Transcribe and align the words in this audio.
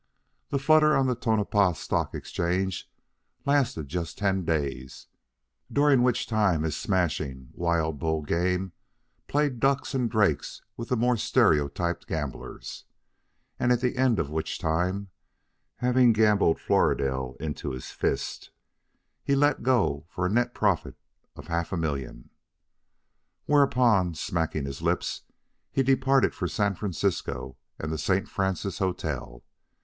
The 0.49 0.57
flutter 0.57 0.97
on 0.97 1.05
the 1.05 1.13
Tonopah 1.13 1.73
Stock 1.75 2.15
Exchange 2.15 2.89
lasted 3.45 3.87
just 3.87 4.17
ten 4.17 4.43
days, 4.43 5.05
during 5.71 6.01
which 6.01 6.25
time 6.25 6.63
his 6.63 6.75
smashing, 6.75 7.49
wild 7.53 7.99
bull 7.99 8.23
game 8.23 8.71
played 9.27 9.59
ducks 9.59 9.93
and 9.93 10.09
drakes 10.09 10.63
with 10.75 10.89
the 10.89 10.95
more 10.97 11.17
stereotyped 11.17 12.07
gamblers, 12.07 12.85
and 13.59 13.71
at 13.71 13.79
the 13.79 13.95
end 13.95 14.17
of 14.17 14.31
which 14.31 14.57
time, 14.57 15.09
having 15.75 16.13
gambled 16.13 16.57
Floridel 16.59 17.35
into 17.39 17.69
his 17.69 17.91
fist, 17.91 18.49
he 19.23 19.35
let 19.35 19.61
go 19.61 20.07
for 20.09 20.25
a 20.25 20.29
net 20.31 20.55
profit 20.55 20.95
of 21.35 21.45
half 21.45 21.71
a 21.71 21.77
million. 21.77 22.31
Whereupon, 23.45 24.15
smacking 24.15 24.65
his 24.65 24.81
lips, 24.81 25.21
he 25.71 25.83
departed 25.83 26.33
for 26.33 26.47
San 26.47 26.73
Francisco 26.73 27.55
and 27.77 27.91
the 27.91 27.99
St. 27.99 28.27
Francis 28.27 28.79
Hotel. 28.79 29.43